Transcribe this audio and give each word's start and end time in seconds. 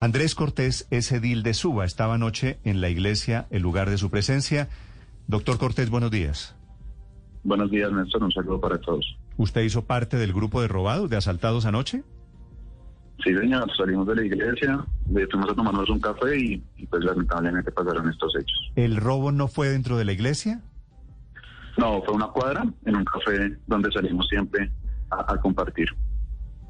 Andrés 0.00 0.36
Cortés 0.36 0.86
es 0.92 1.10
edil 1.10 1.42
de 1.42 1.54
Suba. 1.54 1.84
Estaba 1.84 2.14
anoche 2.14 2.60
en 2.62 2.80
la 2.80 2.88
iglesia, 2.88 3.48
el 3.50 3.62
lugar 3.62 3.90
de 3.90 3.98
su 3.98 4.10
presencia. 4.10 4.68
Doctor 5.26 5.58
Cortés, 5.58 5.90
buenos 5.90 6.12
días. 6.12 6.54
Buenos 7.42 7.68
días, 7.68 7.90
Néstor. 7.90 8.22
Un 8.22 8.30
saludo 8.30 8.60
para 8.60 8.80
todos. 8.80 9.18
¿Usted 9.38 9.62
hizo 9.62 9.86
parte 9.86 10.16
del 10.16 10.32
grupo 10.32 10.62
de 10.62 10.68
robados, 10.68 11.10
de 11.10 11.16
asaltados 11.16 11.66
anoche? 11.66 12.04
Sí, 13.24 13.34
señor. 13.34 13.68
Salimos 13.76 14.06
de 14.06 14.14
la 14.14 14.24
iglesia, 14.24 14.86
fuimos 15.04 15.50
a 15.50 15.54
tomarnos 15.54 15.90
un 15.90 15.98
café 15.98 16.38
y, 16.38 16.86
pues 16.88 17.02
lamentablemente 17.02 17.72
pasaron 17.72 18.08
estos 18.08 18.36
hechos. 18.36 18.72
¿El 18.76 18.98
robo 18.98 19.32
no 19.32 19.48
fue 19.48 19.68
dentro 19.68 19.96
de 19.96 20.04
la 20.04 20.12
iglesia? 20.12 20.62
No, 21.76 22.02
fue 22.04 22.14
una 22.14 22.28
cuadra 22.28 22.64
en 22.84 22.94
un 22.94 23.04
café 23.04 23.58
donde 23.66 23.90
salimos 23.90 24.28
siempre 24.28 24.70
a 25.10 25.36
compartir. 25.38 25.88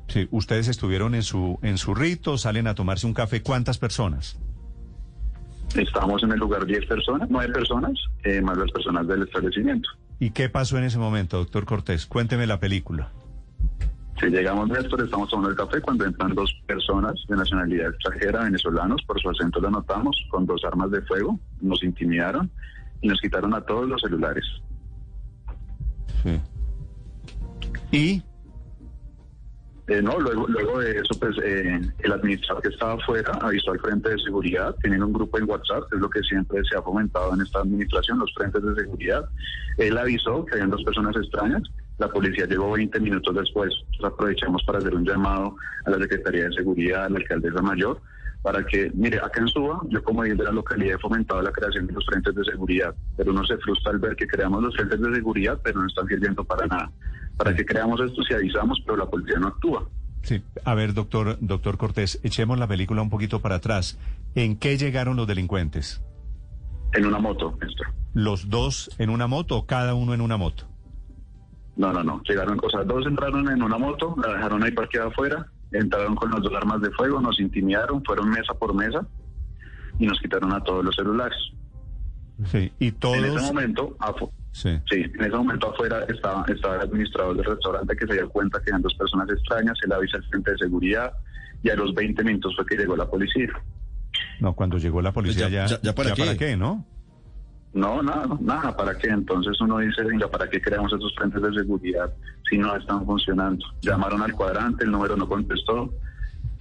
Sí, 0.09 0.27
ustedes 0.31 0.69
estuvieron 0.69 1.15
en 1.15 1.23
su, 1.23 1.59
en 1.63 1.79
su 1.79 1.95
rito, 1.95 2.39
salen 2.39 2.67
a 2.67 2.75
tomarse 2.75 3.07
un 3.07 3.15
café. 3.15 3.43
¿Cuántas 3.43 3.79
personas? 3.79 4.39
Estamos 5.75 6.23
en 6.23 6.33
el 6.33 6.39
lugar 6.39 6.65
10 6.65 6.87
personas, 6.87 7.29
9 7.31 7.53
personas, 7.53 7.93
eh, 8.25 8.41
más 8.41 8.57
las 8.57 8.71
personas 8.71 9.07
del 9.07 9.23
establecimiento. 9.23 9.89
¿Y 10.19 10.31
qué 10.31 10.49
pasó 10.49 10.79
en 10.79 10.85
ese 10.85 10.99
momento, 10.99 11.37
doctor 11.37 11.67
Cortés? 11.67 12.07
Cuénteme 12.07 12.47
la 12.47 12.59
película. 12.59 13.11
Si 14.19 14.27
llegamos, 14.27 14.69
Néstor, 14.69 15.03
estamos 15.03 15.29
tomando 15.29 15.51
el 15.51 15.57
café 15.57 15.81
cuando 15.81 16.05
entran 16.05 16.35
dos 16.35 16.53
personas 16.67 17.15
de 17.29 17.37
nacionalidad 17.37 17.91
extranjera, 17.91 18.43
venezolanos, 18.45 19.01
por 19.07 19.21
su 19.21 19.31
acento 19.31 19.61
lo 19.61 19.71
notamos, 19.71 20.17
con 20.31 20.45
dos 20.45 20.65
armas 20.65 20.91
de 20.91 21.03
fuego, 21.03 21.39
nos 21.61 21.85
intimidaron 21.85 22.51
y 23.01 23.09
nos 23.09 23.21
quitaron 23.21 23.55
a 23.55 23.61
todos 23.61 23.89
los 23.89 24.01
celulares. 24.01 24.45
Sí. 26.25 26.41
¿Y 27.93 28.23
eh, 29.89 30.03
no, 30.03 30.19
luego, 30.21 30.47
luego 30.49 30.81
de 30.81 30.99
eso, 30.99 31.19
pues 31.19 31.35
eh, 31.43 31.81
el 32.01 32.13
administrador 32.13 32.63
que 32.63 32.69
estaba 32.69 32.93
afuera 32.93 33.33
avisó 33.41 33.71
al 33.71 33.81
frente 33.81 34.11
de 34.11 34.19
seguridad, 34.19 34.75
tienen 34.83 35.03
un 35.03 35.15
grupo 35.15 35.39
en 35.39 35.49
WhatsApp, 35.49 35.89
que 35.89 35.97
es 35.97 36.03
lo 36.03 36.11
que 36.11 36.21
siempre 36.23 36.63
se 36.71 36.77
ha 36.77 36.83
fomentado 36.83 37.33
en 37.33 37.41
esta 37.41 37.61
administración, 37.61 38.19
los 38.19 38.33
frentes 38.35 38.63
de 38.63 38.75
seguridad. 38.75 39.25
Él 39.79 39.97
avisó 39.97 40.45
que 40.45 40.55
habían 40.55 40.71
dos 40.71 40.83
personas 40.85 41.17
extrañas, 41.17 41.63
la 41.97 42.09
policía 42.09 42.45
llegó 42.45 42.71
20 42.73 43.01
minutos 43.01 43.35
después. 43.35 43.73
Entonces 43.93 44.05
aprovechamos 44.05 44.63
para 44.65 44.79
hacer 44.79 44.95
un 44.95 45.07
llamado 45.07 45.57
a 45.87 45.91
la 45.91 45.99
Secretaría 45.99 46.45
de 46.45 46.53
Seguridad, 46.53 47.07
a 47.07 47.09
la 47.09 47.17
alcaldesa 47.19 47.63
mayor, 47.63 48.01
para 48.43 48.65
que, 48.65 48.91
mire, 48.95 49.19
acá 49.19 49.41
en 49.41 49.49
Suba, 49.49 49.81
yo 49.89 50.03
como 50.05 50.23
líder 50.23 50.37
de 50.37 50.45
la 50.45 50.53
localidad 50.53 50.97
he 50.97 50.99
fomentado 50.99 51.43
la 51.43 51.51
creación 51.51 51.87
de 51.87 51.95
los 51.95 52.05
frentes 52.07 52.35
de 52.35 52.45
seguridad, 52.45 52.95
pero 53.17 53.33
uno 53.33 53.45
se 53.45 53.57
frustra 53.57 53.93
al 53.93 53.99
ver 53.99 54.15
que 54.17 54.27
creamos 54.27 54.63
los 54.63 54.77
frentes 54.77 55.01
de 55.01 55.15
seguridad, 55.15 55.59
pero 55.65 55.81
no 55.81 55.87
están 55.87 56.07
sirviendo 56.07 56.45
para 56.45 56.67
nada. 56.67 56.91
Para 57.39 57.55
que 57.55 57.65
creamos 57.65 58.01
esto 58.01 58.23
si 58.23 58.35
avisamos, 58.35 58.79
pero 58.85 58.99
la 58.99 59.07
policía 59.07 59.39
no 59.39 59.49
actúa. 59.49 59.89
Sí, 60.23 60.43
a 60.65 60.75
ver, 60.75 60.93
doctor, 60.93 61.39
doctor 61.41 61.79
Cortés, 61.79 62.21
echemos 62.23 62.59
la 62.59 62.67
película 62.67 63.01
un 63.01 63.09
poquito 63.09 63.41
para 63.41 63.57
atrás. 63.57 63.99
¿En 64.35 64.57
qué 64.57 64.77
llegaron 64.77 65.17
los 65.17 65.27
delincuentes? 65.27 66.03
En 66.93 67.07
una 67.07 67.19
moto, 67.19 67.57
esto. 67.63 67.85
¿Los 68.13 68.51
dos 68.51 68.91
en 68.99 69.11
una 69.11 69.27
moto 69.27 69.57
o 69.57 69.67
cada 69.67 69.95
uno 69.95 70.13
en 70.13 70.21
una 70.21 70.37
moto? 70.37 70.65
No, 71.77 71.93
no, 71.93 72.03
no. 72.03 72.21
Llegaron 72.29 72.59
cosas. 72.59 72.87
Dos 72.87 73.07
entraron 73.07 73.49
en 73.49 73.63
una 73.63 73.79
moto, 73.79 74.17
la 74.23 74.35
dejaron 74.35 74.63
ahí 74.65 74.73
parqueada 74.73 75.09
afuera 75.09 75.47
entraron 75.73 76.15
con 76.15 76.31
las 76.31 76.43
dos 76.43 76.55
armas 76.55 76.81
de 76.81 76.91
fuego, 76.93 77.21
nos 77.21 77.39
intimidaron, 77.41 78.03
fueron 78.05 78.31
mesa 78.31 78.55
por 78.55 78.75
mesa 78.75 79.07
y 79.99 80.07
nos 80.07 80.19
quitaron 80.21 80.53
a 80.53 80.63
todos 80.63 80.85
los 80.85 80.95
celulares. 80.95 81.39
Sí, 82.47 82.73
y 82.79 82.93
todos... 82.93 83.17
En 83.17 83.25
ese 83.25 83.41
momento, 83.41 83.97
sí. 84.53 84.69
en 84.91 85.21
ese 85.21 85.37
momento 85.37 85.71
afuera 85.71 86.05
estaba, 86.09 86.45
estaba 86.49 86.77
el 86.77 86.83
administrador 86.83 87.37
del 87.37 87.45
restaurante 87.45 87.97
que 87.97 88.07
se 88.07 88.13
dio 88.15 88.29
cuenta 88.29 88.61
que 88.63 88.71
eran 88.71 88.83
dos 88.83 88.95
personas 88.95 89.29
extrañas, 89.31 89.77
se 89.81 89.89
le 89.89 89.95
avisa 89.95 90.19
al 90.19 90.25
frente 90.25 90.53
de 90.53 90.59
seguridad 90.59 91.13
y 91.63 91.71
a 91.71 91.77
los 91.77 91.93
20 91.95 92.23
minutos 92.23 92.55
fue 92.55 92.65
que 92.67 92.77
llegó 92.77 92.97
la 92.97 93.07
policía. 93.07 93.51
No, 94.41 94.55
cuando 94.55 94.79
llegó 94.79 95.03
la 95.03 95.13
policía 95.13 95.49
ya, 95.49 95.67
ya, 95.67 95.95
para, 95.95 96.13
qué? 96.13 96.23
para 96.23 96.37
qué, 96.37 96.57
¿no? 96.57 96.87
No, 97.75 98.03
nada, 98.03 98.27
nada, 98.41 98.77
¿para 98.77 98.97
qué? 98.97 99.09
Entonces 99.09 99.61
uno 99.61 99.79
dice, 99.79 100.03
venga, 100.03 100.29
¿para 100.29 100.49
qué 100.49 100.61
creamos 100.61 100.93
esos 100.93 101.15
frentes 101.15 101.43
de 101.43 101.53
seguridad 101.53 102.13
si 102.49 102.57
no 102.57 102.75
están 102.75 103.05
funcionando? 103.05 103.65
Llamaron 103.83 104.23
al 104.23 104.33
cuadrante, 104.33 104.85
el 104.85 104.91
número 104.91 105.17
no 105.17 105.29
contestó. 105.29 105.93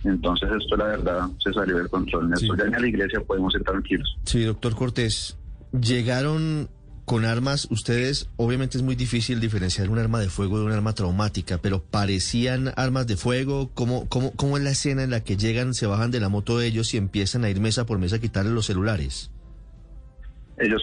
Entonces 0.04 0.50
esto 0.60 0.76
la 0.76 0.86
verdad 0.86 1.30
se 1.40 1.54
salió 1.54 1.78
del 1.78 1.90
control. 1.90 2.32
Esto 2.34 2.56
ya 2.56 2.66
en 2.66 2.72
la 2.72 2.88
iglesia 2.88 3.22
podemos 3.22 3.56
ir 3.56 3.64
tranquilos. 3.64 4.18
Sí, 4.24 4.44
doctor 4.44 4.76
Cortés, 4.76 5.38
llegaron 5.72 6.70
con 7.06 7.24
armas, 7.24 7.70
ustedes, 7.72 8.30
obviamente 8.36 8.78
es 8.78 8.84
muy 8.84 8.96
difícil 8.96 9.40
diferenciar 9.40 9.90
un 9.90 9.98
arma 9.98 10.20
de 10.20 10.28
fuego 10.28 10.60
de 10.60 10.66
un 10.66 10.74
arma 10.74 10.94
traumática, 10.94 11.58
pero 11.58 11.82
parecían 11.82 12.74
armas 12.76 13.08
de 13.08 13.16
fuego. 13.16 13.72
¿Cómo, 13.74 14.10
cómo, 14.10 14.34
cómo 14.36 14.58
es 14.58 14.64
la 14.64 14.72
escena 14.72 15.04
en 15.04 15.12
la 15.12 15.24
que 15.24 15.38
llegan, 15.38 15.74
se 15.74 15.88
bajan 15.88 16.12
de 16.12 16.20
la 16.20 16.28
moto 16.28 16.58
de 16.58 16.68
ellos 16.68 16.94
y 16.94 16.98
empiezan 16.98 17.46
a 17.46 17.50
ir 17.50 17.62
mesa 17.62 17.86
por 17.86 17.98
mesa 17.98 18.18
a 18.18 18.20
quitarle 18.20 18.52
los 18.52 18.66
celulares? 18.66 19.32
Ellos 20.58 20.82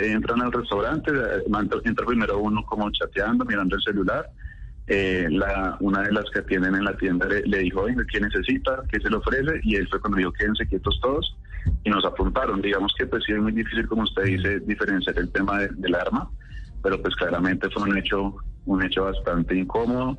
entran 0.00 0.40
al 0.40 0.52
restaurante, 0.52 1.10
eh, 1.10 1.42
entra 1.84 2.06
primero 2.06 2.38
uno 2.38 2.64
como 2.64 2.90
chateando, 2.92 3.44
mirando 3.44 3.76
el 3.76 3.82
celular. 3.82 4.30
Eh, 4.86 5.26
la, 5.30 5.76
una 5.80 6.02
de 6.02 6.12
las 6.12 6.24
que 6.30 6.38
atienden 6.38 6.76
en 6.76 6.84
la 6.84 6.96
tienda 6.96 7.26
le, 7.26 7.58
dijo, 7.58 7.82
oye, 7.82 7.96
¿qué 8.10 8.20
necesita? 8.20 8.82
¿Qué 8.88 9.00
se 9.00 9.10
le 9.10 9.16
ofrece? 9.16 9.60
Y 9.64 9.74
él 9.74 9.88
fue 9.88 10.00
cuando 10.00 10.18
dijo, 10.18 10.32
quédense 10.32 10.66
quietos 10.66 10.98
todos. 11.02 11.36
Y 11.84 11.90
nos 11.90 12.04
apuntaron. 12.04 12.60
Digamos 12.60 12.92
que 12.98 13.06
pues 13.06 13.24
sí 13.24 13.32
es 13.32 13.38
muy 13.38 13.52
difícil, 13.52 13.86
como 13.86 14.02
usted 14.02 14.24
dice, 14.24 14.60
diferenciar 14.60 15.18
el 15.18 15.30
tema 15.30 15.60
del 15.60 15.94
arma, 15.94 16.30
pero 16.82 17.00
pues 17.00 17.14
claramente 17.16 17.68
fue 17.70 17.84
un 17.84 17.96
hecho, 17.98 18.36
un 18.66 18.82
hecho 18.82 19.04
bastante 19.04 19.56
incómodo. 19.56 20.18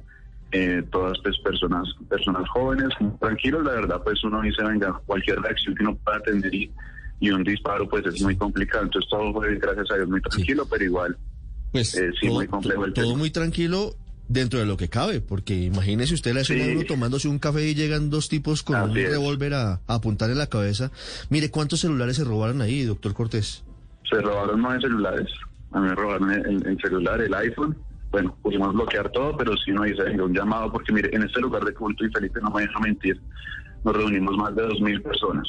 Eh, 0.52 0.81
todas 0.91 1.18
pues 1.24 1.38
personas, 1.40 1.88
personas 2.09 2.47
jóvenes, 2.50 2.88
tranquilos, 3.19 3.66
la 3.66 3.72
verdad 3.74 4.02
pues 4.02 4.24
uno 4.24 4.41
dice, 4.41 4.63
venga, 4.63 4.94
cualquier 5.06 5.41
reacción 5.41 5.75
que 5.75 5.84
uno 5.84 5.97
pueda 5.97 6.18
atender 6.18 6.56
y 6.56 6.72
y 7.19 7.31
un 7.31 7.44
disparo 7.44 7.88
pues 7.90 8.06
es 8.06 8.22
muy 8.22 8.35
complicado. 8.35 8.84
Entonces 8.85 9.09
todo 9.09 9.34
fue, 9.34 9.56
gracias 9.58 9.91
a 9.91 9.96
Dios, 9.96 10.09
muy 10.09 10.22
tranquilo, 10.22 10.68
pero 10.69 10.84
igual 10.84 11.18
pues, 11.72 11.96
eh, 11.96 12.12
sí, 12.19 12.29
muy 12.29 12.47
complejo 12.47 12.85
el 12.85 12.94
Todo 12.94 13.16
muy 13.16 13.31
tranquilo 13.31 13.96
dentro 14.27 14.59
de 14.59 14.65
lo 14.65 14.77
que 14.77 14.89
cabe, 14.89 15.21
porque 15.21 15.55
imagínese 15.55 16.13
usted 16.13 16.33
la 16.33 16.41
escena 16.41 16.65
uno 16.71 16.85
tomándose 16.85 17.27
un 17.27 17.39
café 17.39 17.67
y 17.67 17.75
llegan 17.75 18.09
dos 18.09 18.29
tipos 18.29 18.63
con 18.63 18.89
un 18.89 18.95
revólver 18.95 19.53
a, 19.53 19.81
apuntar 19.88 20.29
en 20.29 20.38
la 20.38 20.47
cabeza. 20.47 20.91
Mire, 21.29 21.49
¿cuántos 21.49 21.81
celulares 21.81 22.17
se 22.17 22.23
robaron 22.23 22.61
ahí, 22.61 22.83
doctor 22.83 23.13
Cortés? 23.13 23.63
Se 24.09 24.21
robaron 24.21 24.61
nueve 24.61 24.79
celulares. 24.81 25.27
A 25.71 25.79
mí 25.79 25.89
me 25.89 25.95
robaron 25.95 26.31
el, 26.31 26.77
celular, 26.81 27.21
el 27.21 27.33
iPhone. 27.33 27.77
Bueno, 28.11 28.37
pudimos 28.41 28.73
bloquear 28.73 29.09
todo, 29.11 29.35
pero 29.35 29.55
si 29.57 29.71
no 29.71 29.85
hice 29.85 30.03
un 30.21 30.33
llamado, 30.33 30.71
porque 30.71 30.93
mire, 30.93 31.13
en 31.13 31.23
este 31.23 31.41
lugar 31.41 31.63
de 31.63 31.73
culto, 31.73 32.05
y 32.05 32.11
Felipe 32.11 32.39
no 32.41 32.49
me 32.51 32.61
deja 32.61 32.79
mentir, 32.79 33.19
nos 33.83 33.95
reunimos 33.95 34.37
más 34.37 34.55
de 34.55 34.63
dos 34.63 34.79
mil 34.81 35.01
personas 35.01 35.47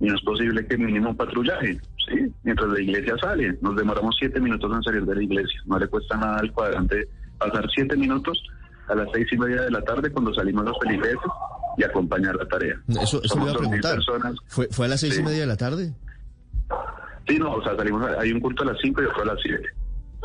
y 0.00 0.06
no 0.06 0.14
es 0.14 0.22
posible 0.22 0.66
que 0.66 0.76
mínimo 0.76 1.10
un 1.10 1.16
patrullaje, 1.16 1.80
¿sí? 2.06 2.32
Mientras 2.42 2.68
la 2.68 2.80
iglesia 2.80 3.16
sale, 3.18 3.56
nos 3.62 3.76
demoramos 3.76 4.14
siete 4.18 4.40
minutos 4.40 4.70
en 4.74 4.82
salir 4.82 5.04
de 5.04 5.14
la 5.14 5.22
iglesia, 5.22 5.60
no 5.66 5.78
le 5.78 5.86
cuesta 5.86 6.16
nada 6.16 6.38
al 6.38 6.52
cuadrante 6.52 7.08
pasar 7.38 7.68
siete 7.74 7.96
minutos 7.96 8.42
a 8.88 8.94
las 8.94 9.08
seis 9.12 9.26
y 9.32 9.38
media 9.38 9.62
de 9.62 9.70
la 9.70 9.82
tarde 9.82 10.10
cuando 10.10 10.34
salimos 10.34 10.64
los 10.64 10.78
feligreses 10.78 11.30
y 11.76 11.84
acompañar 11.84 12.36
la 12.36 12.46
tarea. 12.46 12.76
Eso, 12.88 13.22
eso 13.22 13.36
me 13.36 13.44
iba 13.44 13.52
a 13.52 13.56
preguntar. 13.56 13.98
¿Fue, 14.46 14.68
¿Fue 14.70 14.86
a 14.86 14.88
las 14.88 15.00
seis 15.00 15.18
y 15.18 15.22
media 15.22 15.40
de 15.40 15.46
la 15.46 15.56
tarde? 15.56 15.94
Sí, 17.26 17.38
no, 17.38 17.52
o 17.52 17.62
sea, 17.62 17.76
salimos, 17.76 18.06
hay 18.18 18.32
un 18.32 18.40
culto 18.40 18.62
a 18.62 18.66
las 18.66 18.76
cinco 18.82 19.02
y 19.02 19.06
otro 19.06 19.22
a 19.22 19.26
las 19.26 19.40
siete. 19.42 19.68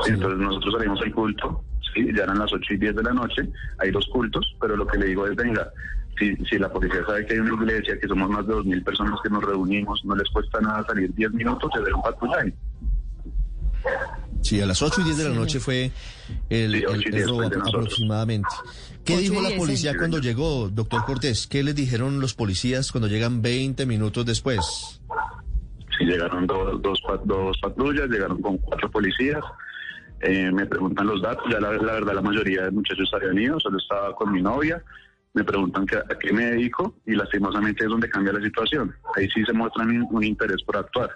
Entonces 0.08 0.40
nosotros 0.40 0.76
salimos 0.78 1.02
al 1.02 1.14
culto, 1.14 1.64
sí, 1.94 2.08
ya 2.16 2.24
eran 2.24 2.40
las 2.40 2.52
ocho 2.54 2.74
y 2.74 2.78
diez 2.78 2.96
de 2.96 3.04
la 3.04 3.14
noche, 3.14 3.50
hay 3.80 3.92
dos 3.92 4.08
cultos, 4.12 4.56
pero 4.62 4.78
lo 4.78 4.88
que 4.88 4.98
le 4.98 5.08
digo 5.08 5.28
es, 5.28 5.36
venga, 5.36 5.70
si, 6.18 6.58
la 6.58 6.70
policía 6.70 7.06
sabe 7.06 7.26
que 7.26 7.34
hay 7.34 7.40
una 7.40 7.54
iglesia, 7.54 7.98
que 8.00 8.08
somos 8.08 8.30
más 8.30 8.46
de 8.46 8.54
2.000 8.54 8.84
personas 8.84 9.20
que 9.24 9.30
nos 9.30 9.44
reunimos, 9.44 10.04
no 10.06 10.16
les 10.16 10.30
cuesta 10.30 10.60
nada 10.60 10.86
salir 10.86 11.14
10 11.14 11.32
minutos 11.34 11.72
y 11.74 11.80
hacer 11.80 11.94
un 11.94 12.02
patrullaje. 12.02 12.54
Sí, 14.42 14.62
a 14.62 14.66
las 14.66 14.82
8 14.82 15.02
y 15.02 15.04
10 15.06 15.18
de 15.18 15.30
la 15.30 15.36
noche 15.36 15.60
fue 15.60 15.92
el, 16.50 16.84
robo 17.28 17.44
aproximadamente. 17.44 18.50
¿Qué 19.04 19.18
dijo 19.18 19.42
la 19.42 19.56
policía 19.58 19.96
cuando 19.98 20.20
llegó, 20.20 20.70
doctor 20.70 21.06
Cortés? 21.06 21.48
¿Qué 21.48 21.64
les 21.64 21.76
dijeron 21.76 22.20
los 22.20 22.34
policías 22.34 22.92
cuando 22.92 23.08
llegan 23.08 23.42
20 23.42 23.86
minutos 23.86 24.26
después? 24.26 25.02
Sí, 25.98 26.06
llegaron 26.06 26.48
dos, 26.48 26.82
dos, 26.82 27.02
dos 27.26 27.58
patrullas, 27.62 28.10
llegaron 28.10 28.42
con 28.42 28.58
cuatro 28.58 28.90
policías. 28.90 29.44
Eh, 30.22 30.52
me 30.52 30.66
preguntan 30.66 31.08
los 31.08 31.22
datos, 31.22 31.46
ya 31.50 31.60
la, 31.60 31.72
la, 31.74 31.94
verdad 31.94 32.14
la 32.14 32.22
mayoría 32.22 32.64
de 32.64 32.72
muchachos 32.72 33.10
habían 33.14 33.38
ido, 33.40 33.60
solo 33.60 33.78
estaba 33.78 34.14
con 34.16 34.32
mi 34.32 34.42
novia 34.42 34.84
me 35.34 35.44
preguntan 35.44 35.86
que, 35.86 35.98
a 35.98 36.20
qué 36.20 36.34
me 36.34 36.46
dedico 36.46 36.96
y 37.06 37.16
lastimosamente 37.16 37.84
es 37.84 37.90
donde 37.90 38.10
cambia 38.10 38.34
la 38.34 38.44
situación. 38.44 38.94
Ahí 39.16 39.30
sí 39.30 39.44
se 39.46 39.54
muestra 39.54 39.84
un 39.84 40.24
interés 40.24 40.64
por 40.64 40.78
actuar. 40.78 41.12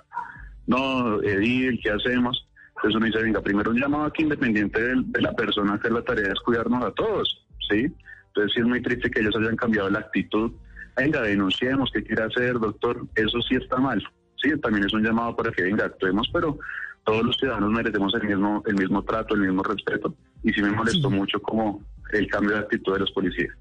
No, 0.68 1.22
Edil, 1.22 1.80
¿qué 1.81 1.92
hacemos? 1.92 2.48
Entonces 2.84 2.98
uno 2.98 3.06
dice, 3.06 3.24
venga, 3.24 3.42
primero 3.42 3.72
un 3.72 3.80
llamado 3.80 4.04
aquí 4.04 4.24
independiente 4.24 4.82
de, 4.82 5.22
la 5.22 5.32
persona 5.32 5.80
que 5.82 5.90
la 5.90 6.02
tarea 6.02 6.34
es 6.34 6.40
cuidarnos 6.42 6.84
a 6.84 6.92
todos, 6.92 7.46
¿sí? 7.70 7.88
Entonces 8.28 8.52
sí 8.54 8.60
es 8.60 8.66
muy 8.66 8.82
triste 8.82 9.10
que 9.10 9.22
ellos 9.22 9.34
hayan 9.40 9.56
cambiado 9.56 9.90
la 9.90 10.00
actitud. 10.00 10.52
Venga, 10.98 11.22
denunciemos, 11.22 11.90
¿qué 11.94 12.04
quiere 12.04 12.24
hacer, 12.24 12.60
doctor? 12.60 13.08
Eso 13.16 13.42
sí 13.48 13.56
está 13.56 13.78
mal. 13.78 14.04
Sí, 14.36 14.52
también 14.62 14.86
es 14.86 14.92
un 14.92 15.02
llamado 15.02 15.34
para 15.34 15.50
que, 15.52 15.64
venga, 15.64 15.86
actuemos, 15.86 16.30
pero 16.34 16.60
todos 17.06 17.24
los 17.24 17.38
ciudadanos 17.38 17.72
merecemos 17.72 18.14
el 18.16 18.28
mismo, 18.28 18.62
el 18.66 18.76
mismo 18.76 19.02
trato, 19.04 19.34
el 19.36 19.42
mismo 19.44 19.64
respeto. 19.64 20.14
Y 20.44 20.52
sí 20.52 20.62
me 20.62 20.72
molestó 20.72 21.10
mucho 21.10 21.42
como 21.42 21.82
el 22.12 22.28
cambio 22.28 22.58
de 22.58 22.64
actitud 22.64 22.96
de 22.96 23.00
los 23.00 23.12
policías. 23.12 23.56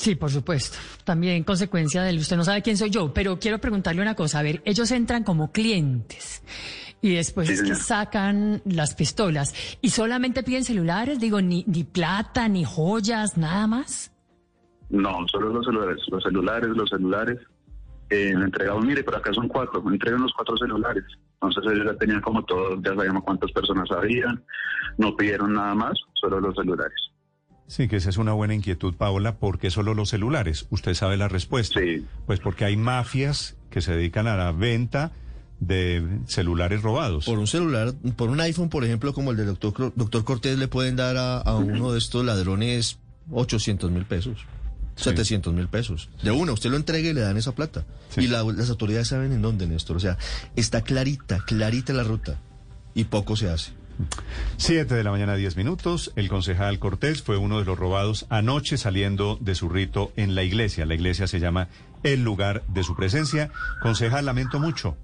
Sí, 0.00 0.14
por 0.14 0.30
supuesto. 0.30 0.78
También 1.04 1.44
consecuencia 1.44 2.02
del 2.02 2.18
usted 2.18 2.36
no 2.36 2.44
sabe 2.44 2.62
quién 2.62 2.78
soy 2.78 2.88
yo, 2.88 3.12
pero 3.12 3.38
quiero 3.38 3.58
preguntarle 3.58 4.00
una 4.00 4.14
cosa. 4.14 4.38
A 4.38 4.42
ver, 4.42 4.62
ellos 4.64 4.90
entran 4.92 5.24
como 5.24 5.52
clientes 5.52 6.42
y 7.02 7.14
después 7.14 7.48
Sí, 7.48 7.54
es 7.54 7.62
que 7.62 7.74
sacan 7.74 8.62
las 8.64 8.94
pistolas 8.94 9.54
y 9.80 9.90
solamente 9.90 10.42
piden 10.42 10.64
celulares, 10.64 11.18
digo, 11.18 11.40
ni, 11.40 11.64
ni 11.66 11.84
plata, 11.84 12.48
ni 12.48 12.64
joyas, 12.64 13.36
nada 13.36 13.66
más. 13.66 14.12
No, 14.90 15.26
solo 15.28 15.50
los 15.50 15.64
celulares, 15.64 16.02
los 16.10 16.22
celulares, 16.22 16.68
los 16.70 16.90
celulares. 16.90 17.38
Eh, 18.10 18.34
le 18.36 18.44
entregamos, 18.44 18.84
mire, 18.84 19.04
por 19.04 19.16
acá 19.16 19.32
son 19.32 19.46
cuatro, 19.46 19.80
me 19.82 19.92
entregan 19.92 20.20
los 20.20 20.32
cuatro 20.34 20.56
celulares. 20.56 21.04
Entonces 21.34 21.72
ellos 21.72 21.86
ya 21.86 21.96
tenían 21.96 22.20
como 22.20 22.44
todo, 22.44 22.80
ya 22.82 22.94
sabíamos 22.94 23.22
cuántas 23.22 23.52
personas 23.52 23.88
habían, 23.92 24.42
no 24.98 25.16
pidieron 25.16 25.54
nada 25.54 25.74
más, 25.74 25.92
solo 26.14 26.40
los 26.40 26.54
celulares. 26.56 26.98
Sí, 27.68 27.86
que 27.86 27.96
esa 27.96 28.10
es 28.10 28.16
una 28.16 28.32
buena 28.32 28.54
inquietud, 28.54 28.94
Paola. 28.94 29.38
¿Por 29.38 29.60
qué 29.60 29.70
solo 29.70 29.94
los 29.94 30.08
celulares? 30.08 30.66
Usted 30.70 30.94
sabe 30.94 31.16
la 31.16 31.28
respuesta. 31.28 31.78
Sí. 31.78 32.04
Pues 32.26 32.40
porque 32.40 32.64
hay 32.64 32.76
mafias 32.76 33.56
que 33.70 33.80
se 33.80 33.94
dedican 33.94 34.26
a 34.26 34.36
la 34.36 34.50
venta 34.50 35.12
de 35.60 36.20
celulares 36.26 36.82
robados. 36.82 37.24
Por 37.26 37.38
un 37.38 37.46
celular, 37.46 37.94
por 38.16 38.30
un 38.30 38.40
iPhone, 38.40 38.68
por 38.70 38.84
ejemplo, 38.84 39.12
como 39.14 39.30
el 39.30 39.36
del 39.36 39.46
doctor, 39.46 39.92
doctor 39.94 40.24
Cortés, 40.24 40.58
le 40.58 40.68
pueden 40.68 40.96
dar 40.96 41.16
a, 41.16 41.38
a 41.38 41.56
uno 41.56 41.92
de 41.92 41.98
estos 41.98 42.24
ladrones 42.24 42.98
800 43.30 43.90
mil 43.90 44.04
pesos, 44.06 44.38
700 44.96 45.52
mil 45.54 45.68
pesos. 45.68 46.08
De 46.22 46.30
una, 46.30 46.52
usted 46.52 46.70
lo 46.70 46.76
entrega 46.76 47.08
y 47.10 47.12
le 47.12 47.20
dan 47.20 47.36
esa 47.36 47.52
plata. 47.54 47.84
Sí. 48.10 48.22
Y 48.22 48.26
la- 48.26 48.42
las 48.42 48.70
autoridades 48.70 49.08
saben 49.08 49.32
en 49.32 49.42
dónde, 49.42 49.66
Néstor. 49.66 49.96
O 49.96 50.00
sea, 50.00 50.16
está 50.56 50.80
clarita, 50.82 51.38
clarita 51.46 51.92
la 51.92 52.02
ruta. 52.04 52.38
Y 52.94 53.04
poco 53.04 53.36
se 53.36 53.48
hace. 53.50 53.72
Siete 54.56 54.94
de 54.94 55.04
la 55.04 55.10
mañana, 55.10 55.34
diez 55.36 55.56
minutos. 55.56 56.12
El 56.16 56.28
concejal 56.30 56.78
Cortés 56.78 57.22
fue 57.22 57.36
uno 57.36 57.58
de 57.58 57.66
los 57.66 57.78
robados 57.78 58.24
anoche 58.30 58.78
saliendo 58.78 59.36
de 59.42 59.54
su 59.54 59.68
rito 59.68 60.10
en 60.16 60.34
la 60.34 60.42
iglesia. 60.42 60.86
La 60.86 60.94
iglesia 60.94 61.26
se 61.26 61.38
llama 61.38 61.68
el 62.02 62.22
lugar 62.24 62.62
de 62.68 62.82
su 62.82 62.96
presencia. 62.96 63.50
Concejal, 63.82 64.24
lamento 64.24 64.58
mucho. 64.58 64.96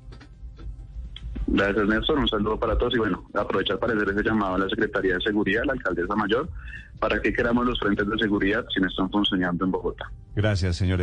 Gracias, 1.46 1.86
Néstor. 1.86 2.18
Un 2.18 2.28
saludo 2.28 2.58
para 2.58 2.76
todos 2.76 2.94
y 2.94 2.98
bueno, 2.98 3.24
aprovechar 3.34 3.78
para 3.78 3.94
hacer 3.94 4.08
ese 4.10 4.22
llamado 4.22 4.56
a 4.56 4.58
la 4.58 4.68
Secretaría 4.68 5.14
de 5.14 5.20
Seguridad, 5.20 5.62
la 5.64 5.74
Alcaldesa 5.74 6.14
Mayor, 6.16 6.48
para 6.98 7.20
que 7.20 7.32
queramos 7.32 7.66
los 7.66 7.78
frentes 7.78 8.08
de 8.08 8.18
seguridad 8.18 8.64
si 8.74 8.80
no 8.80 8.88
están 8.88 9.10
funcionando 9.10 9.64
en 9.64 9.70
Bogotá. 9.70 10.10
Gracias, 10.34 10.76
señor. 10.76 11.00